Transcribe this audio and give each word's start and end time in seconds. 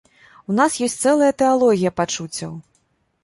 У 0.51 0.53
нас 0.59 0.77
ёсць 0.85 0.95
цэлая 1.03 1.29
тэалогія 1.43 1.91
пачуццяў. 1.99 2.51